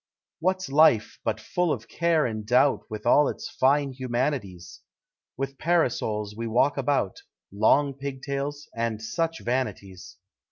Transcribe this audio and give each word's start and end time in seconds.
What's 0.39 0.67
life 0.71 1.19
but 1.23 1.39
full 1.39 1.71
of 1.71 1.87
care 1.87 2.25
and 2.25 2.43
doubt 2.43 2.87
With 2.89 3.05
all 3.05 3.27
its 3.27 3.47
fine 3.47 3.91
humanities, 3.91 4.79
With 5.37 5.59
parasols 5.59 6.35
we 6.35 6.47
walk 6.47 6.75
about, 6.75 7.21
Long 7.51 7.93
pigtails, 7.93 8.67
and 8.75 8.99
such 8.99 9.41
vanities. 9.41 10.17